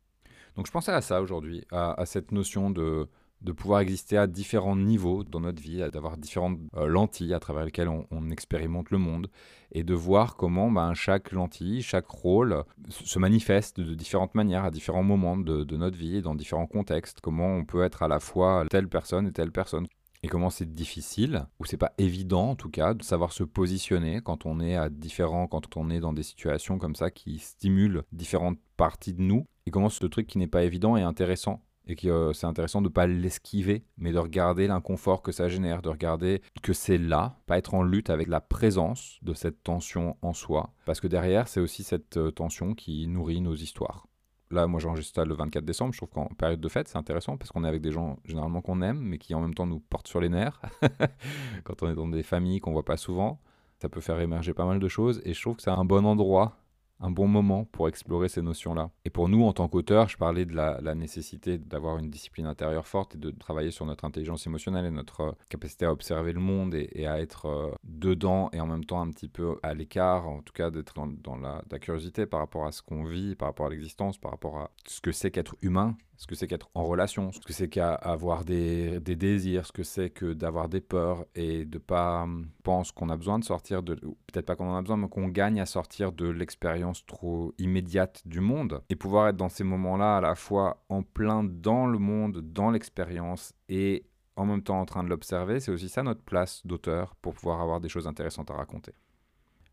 Donc 0.55 0.67
je 0.67 0.71
pensais 0.71 0.91
à 0.91 1.01
ça 1.01 1.23
aujourd'hui, 1.23 1.65
à, 1.71 2.05
cette 2.05 2.31
notion 2.31 2.69
de, 2.69 3.09
de 3.41 3.51
pouvoir 3.51 3.79
exister 3.79 4.17
à 4.17 4.27
différents 4.27 4.75
niveaux 4.75 5.23
dans 5.23 5.39
notre 5.39 5.59
vie, 5.59 5.79
d'avoir 5.91 6.17
différentes 6.17 6.59
euh, 6.75 6.85
lentilles 6.85 7.33
à 7.33 7.39
travers 7.39 7.65
lesquelles 7.65 7.89
on, 7.89 8.29
expérimente 8.29 8.91
le 8.91 8.99
monde, 8.99 9.29
et 9.71 9.83
de 9.83 9.95
voir 9.95 10.35
comment 10.35 10.69
ben, 10.69 10.93
chaque 10.93 11.31
lentille, 11.31 11.81
chaque 11.81 12.07
rôle 12.07 12.63
se 12.89 13.17
manifeste 13.17 13.79
de 13.79 13.95
différentes 13.95 14.35
manières 14.35 14.65
à 14.65 14.71
différents 14.71 15.03
moments 15.03 15.37
de, 15.37 15.63
de 15.63 15.77
notre 15.77 15.97
vie 15.97 16.17
et 16.17 16.21
dans 16.21 16.35
différents 16.35 16.67
contextes, 16.67 17.19
comment 17.21 17.55
on 17.55 17.65
peut 17.65 17.83
être 17.83 18.03
à 18.03 18.07
la 18.07 18.19
fois 18.19 18.65
telle 18.69 18.87
personne 18.87 19.25
et 19.25 19.31
telle 19.31 19.51
personne 19.51 19.87
et 20.23 20.29
comment 20.29 20.49
c'est 20.49 20.73
difficile, 20.73 21.45
ou 21.59 21.65
c'est 21.65 21.77
pas 21.77 21.93
évident 21.97 22.51
en 22.51 22.55
tout 22.55 22.69
cas, 22.69 22.93
de 22.93 23.03
savoir 23.03 23.33
se 23.33 23.43
positionner 23.43 24.21
quand 24.21 24.45
on 24.45 24.61
est 24.61 24.75
à 24.75 24.89
différents, 24.89 25.47
quand 25.47 25.75
on 25.75 25.89
est 25.89 25.99
dans 25.99 26.13
des 26.13 26.23
situations 26.23 26.79
comme 26.79 26.95
ça 26.95 27.11
qui 27.11 27.39
stimulent 27.39 28.03
différentes 28.13 28.57
parties 28.77 29.13
de 29.13 29.21
nous, 29.21 29.45
et 29.65 29.71
comment 29.71 29.89
ce 29.89 30.05
truc 30.05 30.27
qui 30.27 30.37
n'est 30.37 30.47
pas 30.47 30.63
évident 30.63 30.97
est 30.97 31.03
intéressant. 31.03 31.61
Et 31.85 31.97
que 31.97 32.07
euh, 32.07 32.31
c'est 32.31 32.47
intéressant 32.47 32.81
de 32.81 32.87
ne 32.87 32.93
pas 32.93 33.07
l'esquiver, 33.07 33.83
mais 33.97 34.13
de 34.13 34.17
regarder 34.17 34.67
l'inconfort 34.67 35.21
que 35.21 35.33
ça 35.33 35.49
génère, 35.49 35.81
de 35.81 35.89
regarder 35.89 36.41
que 36.61 36.71
c'est 36.71 36.97
là, 36.97 37.37
pas 37.45 37.57
être 37.57 37.73
en 37.73 37.83
lutte 37.83 38.09
avec 38.09 38.29
la 38.29 38.39
présence 38.39 39.17
de 39.21 39.33
cette 39.33 39.63
tension 39.63 40.15
en 40.21 40.31
soi. 40.31 40.73
Parce 40.85 41.01
que 41.01 41.07
derrière, 41.07 41.49
c'est 41.49 41.59
aussi 41.59 41.83
cette 41.83 42.15
euh, 42.15 42.31
tension 42.31 42.73
qui 42.73 43.05
nourrit 43.09 43.41
nos 43.41 43.55
histoires. 43.55 44.07
Là, 44.53 44.67
moi, 44.67 44.79
j'enregistre 44.79 45.15
ça 45.15 45.25
le 45.25 45.33
24 45.33 45.65
décembre. 45.65 45.93
Je 45.93 45.97
trouve 45.97 46.09
qu'en 46.09 46.27
période 46.27 46.61
de 46.61 46.69
fête, 46.69 46.87
c'est 46.87 46.97
intéressant 46.97 47.37
parce 47.37 47.51
qu'on 47.51 47.63
est 47.63 47.67
avec 47.67 47.81
des 47.81 47.91
gens 47.91 48.19
généralement 48.23 48.61
qu'on 48.61 48.83
aime, 48.83 48.99
mais 48.99 49.17
qui 49.17 49.33
en 49.33 49.41
même 49.41 49.55
temps 49.55 49.65
nous 49.65 49.79
portent 49.79 50.07
sur 50.07 50.21
les 50.21 50.29
nerfs. 50.29 50.61
Quand 51.63 51.81
on 51.81 51.89
est 51.89 51.95
dans 51.95 52.07
des 52.07 52.21
familles 52.21 52.59
qu'on 52.59 52.71
voit 52.71 52.85
pas 52.85 52.97
souvent, 52.97 53.39
ça 53.79 53.89
peut 53.89 53.99
faire 53.99 54.19
émerger 54.19 54.53
pas 54.53 54.65
mal 54.65 54.79
de 54.79 54.87
choses. 54.87 55.23
Et 55.25 55.33
je 55.33 55.41
trouve 55.41 55.55
que 55.55 55.63
c'est 55.63 55.71
un 55.71 55.85
bon 55.85 56.05
endroit 56.05 56.62
un 56.99 57.11
bon 57.11 57.27
moment 57.27 57.65
pour 57.65 57.87
explorer 57.87 58.29
ces 58.29 58.41
notions-là. 58.41 58.89
Et 59.05 59.09
pour 59.09 59.29
nous, 59.29 59.43
en 59.43 59.53
tant 59.53 59.67
qu'auteurs, 59.67 60.07
je 60.09 60.17
parlais 60.17 60.45
de 60.45 60.53
la, 60.55 60.95
nécessité 60.95 61.57
d'avoir 61.57 61.97
une 61.97 62.09
discipline 62.09 62.45
intérieure 62.45 62.87
forte 62.87 63.15
et 63.15 63.17
de 63.17 63.31
travailler 63.31 63.71
sur 63.71 63.85
notre 63.85 64.05
intelligence 64.05 64.45
émotionnelle 64.47 64.85
et 64.85 64.91
notre 64.91 65.21
euh, 65.21 65.31
capacité 65.49 65.85
à 65.85 65.91
observer 65.91 66.33
le 66.33 66.39
monde 66.39 66.75
et, 66.75 67.07
à 67.07 67.19
être 67.19 67.47
euh, 67.47 67.71
dedans 67.83 68.49
et 68.53 68.61
en 68.61 68.67
même 68.67 68.85
temps 68.85 69.01
un 69.01 69.09
petit 69.09 69.27
peu 69.27 69.57
à 69.63 69.73
l'écart, 69.73 70.27
en 70.27 70.41
tout 70.41 70.53
cas 70.53 70.69
d'être 70.69 70.93
dans, 71.23 71.35
la, 71.35 71.63
la, 71.69 71.79
curiosité 71.79 72.25
par 72.25 72.39
rapport 72.39 72.65
à 72.65 72.71
ce 72.71 72.81
qu'on 72.81 73.03
vit, 73.03 73.35
par 73.35 73.49
rapport 73.49 73.65
à 73.65 73.69
l'existence, 73.69 74.17
par 74.17 74.31
rapport 74.31 74.57
à 74.59 74.71
ce 74.85 75.01
que 75.01 75.11
c'est 75.11 75.31
qu'être 75.31 75.55
humain 75.61 75.97
ce 76.23 76.27
que 76.27 76.35
c'est 76.35 76.47
qu'être 76.47 76.69
en 76.73 76.85
relation, 76.85 77.33
ce 77.33 77.41
que 77.41 77.51
c'est 77.51 77.67
qu'avoir 77.67 78.45
des, 78.45 79.01
désirs, 79.01 79.65
ce 79.65 79.73
que 79.73 79.83
c'est 79.83 80.09
que 80.09 80.31
d'avoir 80.31 80.69
des 80.69 80.79
peurs 80.79 81.25
et 81.35 81.65
de 81.65 81.77
pas 81.77 82.23
hum, 82.23 82.47
penser 82.63 82.93
qu'on 82.95 83.09
a 83.09 83.17
besoin 83.17 83.39
de 83.39 83.43
sortir 83.43 83.83
de, 83.83 83.95
peut-être 83.95 84.45
pas 84.45 84.55
qu'on 84.55 84.69
en 84.69 84.77
a 84.77 84.81
besoin, 84.81 84.95
mais 84.95 85.09
qu'on 85.09 85.27
gagne 85.27 85.59
à 85.59 85.65
sortir 85.65 86.13
de 86.13 86.29
l'expérience 86.29 87.05
trop 87.05 87.53
immédiate 87.57 88.21
du 88.25 88.39
monde 88.39 88.81
et 88.89 88.95
pouvoir 88.95 89.27
être 89.27 89.35
dans 89.35 89.49
ces 89.49 89.65
moments-là 89.65 90.15
à 90.17 90.21
la 90.21 90.35
fois 90.35 90.85
en 90.87 91.03
plein 91.03 91.43
dans 91.43 91.87
le 91.87 91.99
monde, 91.99 92.39
dans 92.39 92.71
l'expérience 92.71 93.53
et 93.67 94.05
en 94.37 94.45
même 94.45 94.63
temps 94.63 94.79
en 94.79 94.85
train 94.85 95.03
de 95.03 95.09
l'observer, 95.09 95.59
c'est 95.59 95.71
aussi 95.71 95.89
ça 95.89 96.03
notre 96.03 96.23
place 96.23 96.65
d'auteur 96.65 97.15
pour 97.17 97.33
pouvoir 97.33 97.59
avoir 97.59 97.81
des 97.81 97.89
choses 97.89 98.07
intéressantes 98.07 98.49
à 98.49 98.53
raconter. 98.53 98.93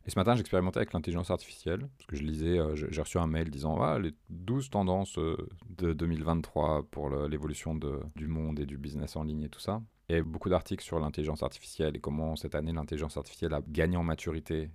Et 0.07 0.11
ce 0.11 0.19
matin, 0.19 0.35
j'expérimentais 0.35 0.79
avec 0.79 0.93
l'intelligence 0.93 1.31
artificielle, 1.31 1.81
parce 1.99 2.07
que 2.07 2.17
je 2.17 2.23
lisais, 2.23 2.59
euh, 2.59 2.75
j'ai 2.75 3.01
reçu 3.01 3.19
un 3.19 3.27
mail 3.27 3.51
disant 3.51 3.81
ah, 3.81 3.99
les 3.99 4.13
12 4.31 4.71
tendances 4.71 5.19
euh, 5.19 5.37
de 5.69 5.93
2023 5.93 6.87
pour 6.91 7.11
l'évolution 7.29 7.79
du 8.17 8.27
monde 8.27 8.61
et 8.61 8.67
du 8.67 8.79
business 8.79 9.17
en 9.17 9.25
ligne 9.25 9.43
et 9.43 9.49
tout 9.49 9.61
ça. 9.61 9.83
Et 10.09 10.23
beaucoup 10.23 10.49
d'articles 10.49 10.83
sur 10.83 10.99
l'intelligence 10.99 11.43
artificielle 11.43 11.97
et 11.97 12.01
comment 12.01 12.35
cette 12.35 12.55
année 12.55 12.73
l'intelligence 12.73 13.17
artificielle 13.17 13.55
a 13.55 13.61
gagné 13.69 13.97
en 13.97 14.03
maturité, 14.03 14.71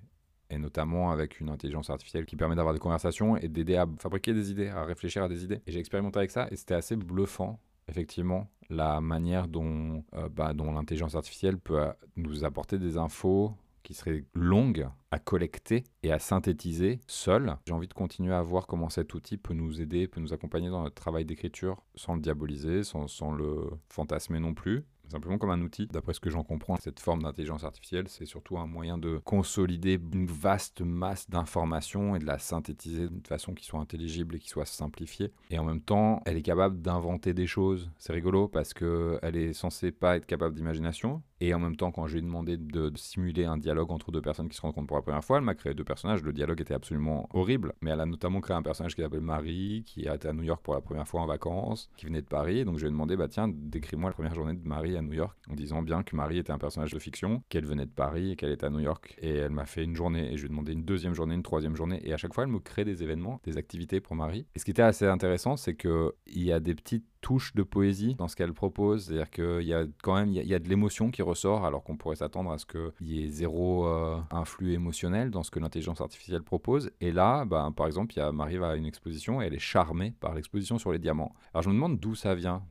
et 0.49 0.57
notamment 0.57 1.11
avec 1.11 1.39
une 1.39 1.49
intelligence 1.49 1.89
artificielle 1.89 2.25
qui 2.25 2.35
permet 2.35 2.55
d'avoir 2.55 2.73
des 2.73 2.79
conversations 2.79 3.35
et 3.35 3.49
d'aider 3.49 3.75
à 3.75 3.87
fabriquer 3.99 4.33
des 4.33 4.51
idées, 4.51 4.69
à 4.69 4.85
réfléchir 4.85 5.23
à 5.23 5.27
des 5.27 5.43
idées. 5.43 5.61
Et 5.65 5.71
j'ai 5.71 5.79
expérimenté 5.79 6.19
avec 6.19 6.31
ça 6.31 6.47
et 6.51 6.55
c'était 6.55 6.75
assez 6.75 6.95
bluffant 6.95 7.59
effectivement 7.87 8.49
la 8.69 9.01
manière 9.01 9.47
dont, 9.47 10.03
euh, 10.13 10.29
bah, 10.29 10.53
dont 10.53 10.71
l'intelligence 10.71 11.15
artificielle 11.15 11.57
peut 11.57 11.85
nous 12.15 12.43
apporter 12.43 12.77
des 12.79 12.97
infos 12.97 13.53
qui 13.85 13.93
serait 13.93 14.25
longue 14.33 14.89
à 15.11 15.19
collecter 15.19 15.85
et 16.03 16.11
à 16.11 16.19
synthétiser 16.19 16.99
seul. 17.07 17.55
J'ai 17.65 17.73
envie 17.73 17.87
de 17.87 17.93
continuer 17.93 18.33
à 18.33 18.41
voir 18.41 18.67
comment 18.67 18.89
cet 18.89 19.13
outil 19.13 19.37
peut 19.37 19.53
nous 19.53 19.79
aider, 19.79 20.07
peut 20.07 20.19
nous 20.19 20.33
accompagner 20.33 20.69
dans 20.69 20.83
notre 20.83 20.95
travail 20.95 21.23
d'écriture 21.23 21.83
sans 21.95 22.15
le 22.15 22.21
diaboliser, 22.21 22.83
sans, 22.83 23.07
sans 23.07 23.31
le 23.31 23.69
fantasmer 23.87 24.39
non 24.39 24.53
plus 24.53 24.83
simplement 25.09 25.37
comme 25.37 25.51
un 25.51 25.61
outil. 25.61 25.87
D'après 25.87 26.13
ce 26.13 26.19
que 26.19 26.29
j'en 26.29 26.43
comprends, 26.43 26.75
cette 26.77 26.99
forme 26.99 27.23
d'intelligence 27.23 27.63
artificielle, 27.63 28.07
c'est 28.07 28.25
surtout 28.25 28.57
un 28.57 28.67
moyen 28.67 28.97
de 28.97 29.19
consolider 29.23 29.99
une 30.13 30.27
vaste 30.27 30.81
masse 30.81 31.29
d'informations 31.29 32.15
et 32.15 32.19
de 32.19 32.25
la 32.25 32.39
synthétiser 32.39 33.07
d'une 33.07 33.25
façon 33.25 33.53
qui 33.53 33.65
soit 33.65 33.79
intelligible 33.79 34.35
et 34.35 34.39
qui 34.39 34.49
soit 34.49 34.65
simplifiée. 34.65 35.31
Et 35.49 35.59
en 35.59 35.63
même 35.63 35.81
temps, 35.81 36.21
elle 36.25 36.37
est 36.37 36.41
capable 36.41 36.81
d'inventer 36.81 37.33
des 37.33 37.47
choses. 37.47 37.89
C'est 37.97 38.13
rigolo 38.13 38.47
parce 38.47 38.73
qu'elle 38.73 39.35
est 39.35 39.53
censée 39.53 39.91
pas 39.91 40.17
être 40.17 40.25
capable 40.25 40.55
d'imagination. 40.55 41.21
Et 41.41 41.53
en 41.53 41.59
même 41.59 41.75
temps, 41.75 41.91
quand 41.91 42.07
je 42.07 42.13
lui 42.13 42.19
ai 42.19 42.21
demandé 42.21 42.55
de, 42.57 42.91
simuler 42.95 43.45
un 43.45 43.57
dialogue 43.57 43.91
entre 43.91 44.11
deux 44.11 44.21
personnes 44.21 44.47
qui 44.47 44.55
se 44.55 44.61
rencontrent 44.61 44.87
pour 44.87 44.97
la 44.97 45.03
première 45.03 45.23
fois, 45.23 45.37
elle 45.37 45.43
m'a 45.43 45.53
créé 45.53 45.73
deux 45.73 45.83
personnages. 45.83 46.23
Le 46.23 46.31
dialogue 46.31 46.61
était 46.61 46.73
absolument 46.73 47.27
horrible, 47.33 47.73
mais 47.81 47.91
elle 47.91 47.99
a 47.99 48.05
notamment 48.05 48.39
créé 48.39 48.55
un 48.55 48.61
personnage 48.61 48.95
qui 48.95 49.01
s'appelle 49.01 49.21
Marie, 49.21 49.83
qui 49.85 50.07
été 50.07 50.27
à 50.27 50.33
New 50.33 50.43
York 50.43 50.61
pour 50.63 50.73
la 50.73 50.81
première 50.81 51.07
fois 51.07 51.21
en 51.21 51.25
vacances, 51.25 51.89
qui 51.97 52.05
venait 52.05 52.21
de 52.21 52.27
Paris. 52.27 52.63
Donc 52.63 52.77
je 52.77 52.83
lui 52.83 52.87
ai 52.87 52.91
demandé, 52.91 53.17
bah 53.17 53.27
tiens, 53.27 53.49
décris-moi 53.49 54.09
la 54.09 54.13
première 54.13 54.33
journée 54.33 54.53
de 54.53 54.67
Marie 54.67 54.94
à 54.97 55.01
New 55.01 55.13
York, 55.13 55.37
en 55.49 55.55
disant 55.55 55.81
bien 55.81 56.03
que 56.03 56.15
Marie 56.15 56.37
était 56.37 56.51
un 56.51 56.57
personnage 56.57 56.91
de 56.91 56.99
fiction, 56.99 57.43
qu'elle 57.49 57.65
venait 57.65 57.85
de 57.85 57.91
Paris 57.91 58.31
et 58.31 58.35
qu'elle 58.35 58.51
était 58.51 58.65
à 58.65 58.69
New 58.69 58.79
York. 58.79 59.15
Et 59.21 59.35
elle 59.35 59.51
m'a 59.51 59.65
fait 59.65 59.83
une 59.83 59.95
journée, 59.95 60.33
et 60.33 60.37
je 60.37 60.43
lui 60.43 60.47
ai 60.47 60.49
demandé 60.49 60.73
une 60.73 60.83
deuxième 60.83 61.13
journée, 61.13 61.35
une 61.35 61.43
troisième 61.43 61.75
journée, 61.75 61.99
et 62.03 62.13
à 62.13 62.17
chaque 62.17 62.33
fois, 62.33 62.43
elle 62.43 62.51
me 62.51 62.59
crée 62.59 62.85
des 62.85 63.03
événements, 63.03 63.39
des 63.43 63.57
activités 63.57 63.99
pour 63.99 64.15
Marie. 64.15 64.45
Et 64.55 64.59
ce 64.59 64.65
qui 64.65 64.71
était 64.71 64.81
assez 64.81 65.05
intéressant, 65.05 65.57
c'est 65.57 65.75
qu'il 65.75 66.11
y 66.27 66.51
a 66.51 66.59
des 66.59 66.75
petites 66.75 67.05
touches 67.25 67.55
de 67.55 67.63
poésie 67.63 68.13
dans 68.15 68.27
ce 68.27 68.35
qu'elle 68.35 68.53
propose, 68.53 69.05
c'est-à-dire 69.05 69.31
qu'il 69.31 69.63
y 69.63 69.73
a 69.73 69.85
quand 70.03 70.13
même 70.13 70.29
il 70.29 70.37
y 70.37 70.59
de 70.59 70.69
l'émotion 70.69 71.09
qui 71.09 71.23
ressort, 71.23 71.65
alors 71.65 71.83
qu'on 71.83 71.97
pourrait 71.97 72.17
s'attendre 72.17 72.51
à 72.51 72.59
ce 72.59 72.67
qu'il 72.67 73.07
y 73.07 73.23
ait 73.23 73.29
zéro 73.29 73.87
euh, 73.87 74.19
influx 74.29 74.73
émotionnel 74.73 75.31
dans 75.31 75.41
ce 75.41 75.49
que 75.49 75.59
l'intelligence 75.59 76.01
artificielle 76.01 76.43
propose. 76.43 76.91
Et 77.01 77.11
là, 77.11 77.45
bah, 77.45 77.71
par 77.75 77.87
exemple, 77.87 78.13
il 78.15 78.21
y 78.21 78.31
Marie 78.31 78.57
va 78.57 78.69
à 78.69 78.75
une 78.75 78.85
exposition 78.85 79.41
et 79.41 79.45
elle 79.45 79.55
est 79.55 79.59
charmée 79.59 80.13
par 80.19 80.35
l'exposition 80.35 80.77
sur 80.77 80.91
les 80.91 80.99
diamants. 80.99 81.33
Alors 81.53 81.63
je 81.63 81.69
me 81.69 81.73
demande 81.73 81.99
d'où 81.99 82.13
ça 82.13 82.35
vient. 82.35 82.63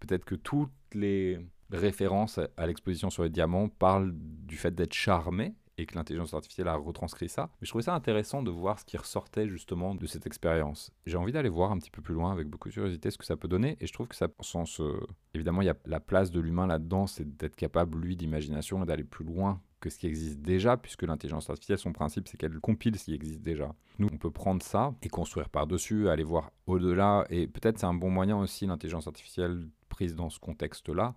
Peut-être 0.00 0.24
que 0.24 0.34
toutes 0.34 0.70
les 0.92 1.38
référence 1.72 2.38
à 2.56 2.66
l'exposition 2.66 3.10
sur 3.10 3.22
les 3.22 3.30
diamants 3.30 3.68
parle 3.68 4.12
du 4.14 4.56
fait 4.56 4.74
d'être 4.74 4.92
charmé 4.92 5.54
et 5.78 5.86
que 5.86 5.94
l'intelligence 5.94 6.34
artificielle 6.34 6.68
a 6.68 6.74
retranscrit 6.74 7.28
ça. 7.28 7.50
Mais 7.60 7.66
je 7.66 7.70
trouvais 7.70 7.84
ça 7.84 7.94
intéressant 7.94 8.42
de 8.42 8.50
voir 8.50 8.78
ce 8.78 8.84
qui 8.84 8.96
ressortait 8.96 9.48
justement 9.48 9.94
de 9.94 10.06
cette 10.06 10.26
expérience. 10.26 10.92
J'ai 11.06 11.16
envie 11.16 11.32
d'aller 11.32 11.48
voir 11.48 11.72
un 11.72 11.78
petit 11.78 11.90
peu 11.90 12.02
plus 12.02 12.14
loin 12.14 12.32
avec 12.32 12.46
beaucoup 12.48 12.68
de 12.68 12.74
curiosité 12.74 13.10
ce 13.10 13.18
que 13.18 13.24
ça 13.24 13.36
peut 13.36 13.48
donner 13.48 13.76
et 13.80 13.86
je 13.86 13.92
trouve 13.92 14.08
que 14.08 14.14
ça, 14.14 14.28
en 14.38 14.42
sens, 14.42 14.80
euh, 14.80 15.00
évidemment, 15.34 15.62
il 15.62 15.66
y 15.66 15.70
a 15.70 15.76
la 15.86 16.00
place 16.00 16.30
de 16.30 16.40
l'humain 16.40 16.66
là-dedans, 16.66 17.06
c'est 17.06 17.36
d'être 17.36 17.56
capable, 17.56 17.98
lui, 17.98 18.16
d'imagination 18.16 18.82
et 18.82 18.86
d'aller 18.86 19.04
plus 19.04 19.24
loin 19.24 19.60
que 19.80 19.90
ce 19.90 19.98
qui 19.98 20.06
existe 20.06 20.40
déjà, 20.40 20.76
puisque 20.76 21.02
l'intelligence 21.02 21.50
artificielle, 21.50 21.78
son 21.78 21.92
principe, 21.92 22.28
c'est 22.28 22.36
qu'elle 22.36 22.60
compile 22.60 22.96
ce 22.96 23.06
qui 23.06 23.14
existe 23.14 23.42
déjà. 23.42 23.74
Nous, 23.98 24.08
on 24.12 24.16
peut 24.16 24.30
prendre 24.30 24.62
ça 24.62 24.94
et 25.02 25.08
construire 25.08 25.48
par-dessus, 25.48 26.08
aller 26.08 26.22
voir 26.22 26.52
au-delà, 26.68 27.26
et 27.30 27.48
peut-être 27.48 27.80
c'est 27.80 27.86
un 27.86 27.94
bon 27.94 28.08
moyen 28.08 28.38
aussi, 28.38 28.64
l'intelligence 28.66 29.08
artificielle 29.08 29.66
prise 29.88 30.14
dans 30.14 30.30
ce 30.30 30.38
contexte-là, 30.38 31.16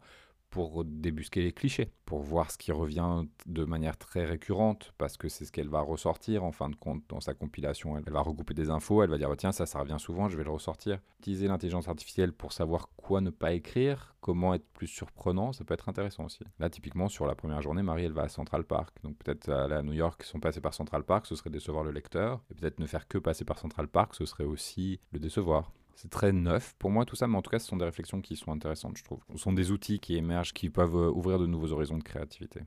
pour 0.55 0.85
débusquer 0.85 1.41
les 1.41 1.51
clichés, 1.51 1.91
pour 2.05 2.21
voir 2.21 2.49
ce 2.49 2.57
qui 2.57 2.71
revient 2.71 3.25
de 3.45 3.65
manière 3.65 3.97
très 3.97 4.23
récurrente, 4.23 4.93
parce 4.97 5.17
que 5.17 5.27
c'est 5.27 5.43
ce 5.43 5.51
qu'elle 5.51 5.67
va 5.67 5.81
ressortir 5.81 6.45
en 6.45 6.53
fin 6.53 6.69
de 6.69 6.77
compte 6.77 7.03
dans 7.09 7.19
sa 7.19 7.33
compilation. 7.33 7.97
Elle 7.97 8.09
va 8.09 8.21
regrouper 8.21 8.53
des 8.53 8.69
infos, 8.69 9.03
elle 9.03 9.09
va 9.09 9.17
dire 9.17 9.29
tiens, 9.37 9.51
ça, 9.51 9.65
ça 9.65 9.81
revient 9.81 9.97
souvent, 9.99 10.29
je 10.29 10.37
vais 10.37 10.45
le 10.45 10.51
ressortir. 10.51 10.99
Utiliser 11.19 11.49
l'intelligence 11.49 11.89
artificielle 11.89 12.31
pour 12.31 12.53
savoir 12.53 12.87
quoi 12.95 13.19
ne 13.19 13.31
pas 13.31 13.51
écrire, 13.51 14.15
comment 14.21 14.53
être 14.53 14.65
plus 14.71 14.87
surprenant, 14.87 15.51
ça 15.51 15.65
peut 15.65 15.73
être 15.73 15.89
intéressant 15.89 16.23
aussi. 16.23 16.45
Là, 16.57 16.69
typiquement, 16.69 17.09
sur 17.09 17.27
la 17.27 17.35
première 17.35 17.61
journée, 17.61 17.83
Marie, 17.83 18.05
elle 18.05 18.13
va 18.13 18.21
à 18.21 18.29
Central 18.29 18.63
Park. 18.63 18.95
Donc 19.03 19.17
peut-être 19.17 19.49
aller 19.49 19.75
à 19.75 19.83
New 19.83 19.91
York, 19.91 20.23
sont 20.23 20.39
passés 20.39 20.61
par 20.61 20.73
Central 20.73 21.03
Park, 21.03 21.25
ce 21.25 21.35
serait 21.35 21.49
décevoir 21.49 21.83
le 21.83 21.91
lecteur. 21.91 22.41
Et 22.49 22.53
peut-être 22.53 22.79
ne 22.79 22.85
faire 22.85 23.09
que 23.09 23.17
passer 23.17 23.43
par 23.43 23.59
Central 23.59 23.89
Park, 23.89 24.15
ce 24.15 24.25
serait 24.25 24.45
aussi 24.45 25.01
le 25.11 25.19
décevoir. 25.19 25.73
C'est 25.95 26.11
très 26.11 26.33
neuf 26.33 26.75
pour 26.77 26.91
moi 26.91 27.05
tout 27.05 27.15
ça, 27.15 27.27
mais 27.27 27.37
en 27.37 27.41
tout 27.41 27.49
cas, 27.49 27.59
ce 27.59 27.67
sont 27.67 27.77
des 27.77 27.85
réflexions 27.85 28.21
qui 28.21 28.35
sont 28.35 28.51
intéressantes, 28.51 28.97
je 28.97 29.03
trouve. 29.03 29.23
Ce 29.31 29.37
sont 29.37 29.53
des 29.53 29.71
outils 29.71 29.99
qui 29.99 30.15
émergent, 30.15 30.53
qui 30.53 30.69
peuvent 30.69 30.95
euh, 30.95 31.09
ouvrir 31.09 31.39
de 31.39 31.47
nouveaux 31.47 31.71
horizons 31.71 31.97
de 31.97 32.03
créativité. 32.03 32.61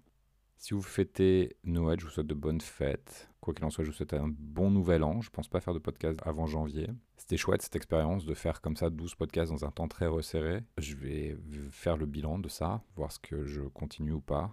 Si 0.56 0.74
vous 0.74 0.82
fêtez 0.82 1.56
Noël, 1.62 2.00
je 2.00 2.04
vous 2.04 2.10
souhaite 2.10 2.26
de 2.26 2.34
bonnes 2.34 2.60
fêtes. 2.60 3.30
Quoi 3.40 3.54
qu'il 3.54 3.64
en 3.64 3.70
soit, 3.70 3.84
je 3.84 3.90
vous 3.90 3.96
souhaite 3.96 4.14
un 4.14 4.26
bon 4.28 4.70
nouvel 4.70 5.04
an. 5.04 5.20
Je 5.20 5.30
pense 5.30 5.46
pas 5.46 5.60
faire 5.60 5.72
de 5.72 5.78
podcast 5.78 6.18
avant 6.24 6.46
janvier. 6.46 6.88
C'était 7.16 7.36
chouette 7.36 7.62
cette 7.62 7.76
expérience 7.76 8.24
de 8.24 8.34
faire 8.34 8.60
comme 8.60 8.76
ça 8.76 8.90
12 8.90 9.14
podcasts 9.14 9.52
dans 9.52 9.64
un 9.64 9.70
temps 9.70 9.86
très 9.86 10.08
resserré. 10.08 10.64
Je 10.76 10.96
vais 10.96 11.36
faire 11.70 11.96
le 11.96 12.06
bilan 12.06 12.40
de 12.40 12.48
ça, 12.48 12.82
voir 12.96 13.12
ce 13.12 13.20
que 13.20 13.44
je 13.44 13.62
continue 13.62 14.12
ou 14.12 14.20
pas 14.20 14.50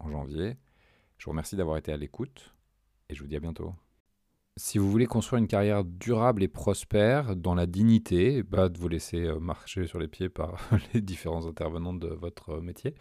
en 0.00 0.10
janvier. 0.10 0.56
Je 1.18 1.26
vous 1.26 1.30
remercie 1.30 1.54
d'avoir 1.54 1.76
été 1.76 1.92
à 1.92 1.96
l'écoute 1.96 2.52
et 3.08 3.14
je 3.14 3.20
vous 3.22 3.28
dis 3.28 3.36
à 3.36 3.40
bientôt. 3.40 3.74
Si 4.56 4.78
vous 4.78 4.88
voulez 4.88 5.06
construire 5.06 5.40
une 5.40 5.48
carrière 5.48 5.82
durable 5.84 6.44
et 6.44 6.48
prospère 6.48 7.34
dans 7.34 7.56
la 7.56 7.66
dignité, 7.66 8.44
bah, 8.44 8.68
de 8.68 8.78
vous 8.78 8.86
laisser 8.86 9.24
euh, 9.24 9.40
marcher 9.40 9.88
sur 9.88 9.98
les 9.98 10.06
pieds 10.06 10.28
par 10.28 10.60
les 10.94 11.00
différents 11.00 11.48
intervenants 11.48 11.92
de 11.92 12.06
votre 12.06 12.50
euh, 12.50 12.60
métier, 12.60 12.94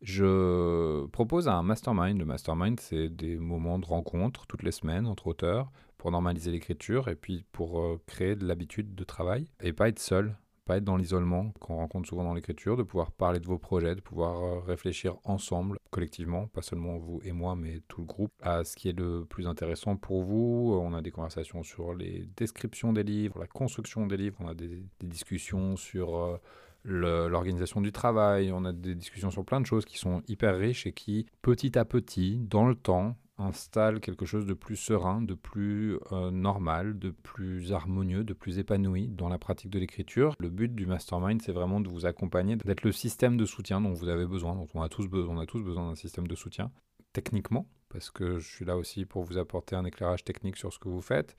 je 0.00 1.04
propose 1.08 1.46
un 1.46 1.62
mastermind. 1.62 2.18
Le 2.18 2.24
mastermind, 2.24 2.80
c'est 2.80 3.10
des 3.10 3.36
moments 3.36 3.78
de 3.78 3.84
rencontre 3.84 4.46
toutes 4.46 4.62
les 4.62 4.72
semaines 4.72 5.06
entre 5.06 5.26
auteurs 5.26 5.70
pour 5.98 6.10
normaliser 6.10 6.50
l'écriture 6.50 7.08
et 7.08 7.16
puis 7.16 7.44
pour 7.52 7.80
euh, 7.80 8.00
créer 8.06 8.34
de 8.34 8.46
l'habitude 8.46 8.94
de 8.94 9.04
travail 9.04 9.50
et 9.60 9.74
pas 9.74 9.88
être 9.88 9.98
seul 9.98 10.34
pas 10.64 10.78
être 10.78 10.84
dans 10.84 10.96
l'isolement 10.96 11.52
qu'on 11.60 11.76
rencontre 11.76 12.08
souvent 12.08 12.24
dans 12.24 12.34
l'écriture, 12.34 12.76
de 12.76 12.82
pouvoir 12.82 13.12
parler 13.12 13.40
de 13.40 13.46
vos 13.46 13.58
projets, 13.58 13.94
de 13.94 14.00
pouvoir 14.00 14.42
euh, 14.42 14.60
réfléchir 14.60 15.16
ensemble, 15.24 15.78
collectivement, 15.90 16.46
pas 16.48 16.62
seulement 16.62 16.98
vous 16.98 17.20
et 17.24 17.32
moi, 17.32 17.56
mais 17.56 17.80
tout 17.88 18.00
le 18.00 18.06
groupe, 18.06 18.32
à 18.42 18.64
ce 18.64 18.76
qui 18.76 18.88
est 18.88 18.98
le 18.98 19.24
plus 19.24 19.46
intéressant 19.46 19.96
pour 19.96 20.22
vous. 20.22 20.78
On 20.80 20.94
a 20.94 21.02
des 21.02 21.10
conversations 21.10 21.62
sur 21.62 21.94
les 21.94 22.28
descriptions 22.36 22.92
des 22.92 23.02
livres, 23.02 23.38
la 23.38 23.46
construction 23.46 24.06
des 24.06 24.16
livres, 24.16 24.36
on 24.40 24.48
a 24.48 24.54
des, 24.54 24.84
discussions 25.00 25.76
sur... 25.76 26.16
Euh, 26.16 26.40
l'organisation 26.86 27.80
du 27.80 27.92
travail, 27.92 28.52
on 28.52 28.66
a 28.66 28.72
des 28.74 28.94
discussions 28.94 29.30
sur 29.30 29.42
plein 29.42 29.58
de 29.58 29.64
choses 29.64 29.86
qui 29.86 29.96
sont 29.96 30.22
hyper 30.28 30.58
riches 30.58 30.86
et 30.86 30.92
qui, 30.92 31.24
petit 31.40 31.78
à 31.78 31.86
petit, 31.86 32.36
dans 32.38 32.66
le 32.66 32.74
temps, 32.74 33.16
installe 33.38 34.00
quelque 34.00 34.26
chose 34.26 34.46
de 34.46 34.54
plus 34.54 34.76
serein, 34.76 35.22
de 35.22 35.34
plus 35.34 35.98
euh, 36.12 36.30
normal, 36.30 36.98
de 36.98 37.10
plus 37.10 37.72
harmonieux, 37.72 38.24
de 38.24 38.32
plus 38.32 38.58
épanoui 38.58 39.08
dans 39.08 39.28
la 39.28 39.38
pratique 39.38 39.70
de 39.70 39.78
l'écriture. 39.78 40.34
Le 40.38 40.50
but 40.50 40.74
du 40.74 40.86
mastermind, 40.86 41.42
c'est 41.42 41.52
vraiment 41.52 41.80
de 41.80 41.88
vous 41.88 42.06
accompagner, 42.06 42.56
d'être 42.56 42.84
le 42.84 42.92
système 42.92 43.36
de 43.36 43.44
soutien 43.44 43.80
dont 43.80 43.92
vous 43.92 44.08
avez 44.08 44.26
besoin, 44.26 44.54
dont 44.54 44.68
on 44.74 44.82
a 44.82 44.88
tous, 44.88 45.08
besoin, 45.08 45.36
on 45.36 45.40
a 45.40 45.46
tous 45.46 45.62
besoin 45.62 45.88
d'un 45.88 45.94
système 45.96 46.26
de 46.26 46.34
soutien, 46.34 46.70
techniquement, 47.12 47.66
parce 47.88 48.10
que 48.10 48.38
je 48.38 48.48
suis 48.48 48.64
là 48.64 48.76
aussi 48.76 49.04
pour 49.04 49.24
vous 49.24 49.38
apporter 49.38 49.76
un 49.76 49.84
éclairage 49.84 50.24
technique 50.24 50.56
sur 50.56 50.72
ce 50.72 50.78
que 50.78 50.88
vous 50.88 51.02
faites, 51.02 51.36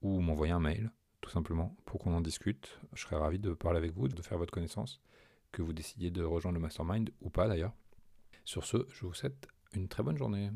ou 0.00 0.20
m'envoyer 0.20 0.52
un 0.52 0.60
mail 0.60 0.90
tout 1.22 1.30
simplement, 1.30 1.74
pour 1.86 1.98
qu'on 1.98 2.12
en 2.12 2.20
discute. 2.20 2.78
Je 2.92 3.02
serais 3.02 3.16
ravi 3.16 3.38
de 3.38 3.54
parler 3.54 3.78
avec 3.78 3.92
vous, 3.92 4.08
de 4.08 4.20
faire 4.20 4.36
votre 4.36 4.52
connaissance, 4.52 5.00
que 5.52 5.62
vous 5.62 5.72
décidiez 5.72 6.10
de 6.10 6.22
rejoindre 6.22 6.56
le 6.56 6.62
mastermind 6.62 7.10
ou 7.22 7.30
pas 7.30 7.48
d'ailleurs. 7.48 7.72
Sur 8.44 8.66
ce, 8.66 8.86
je 8.90 9.06
vous 9.06 9.14
souhaite 9.14 9.46
une 9.72 9.88
très 9.88 10.02
bonne 10.02 10.18
journée. 10.18 10.50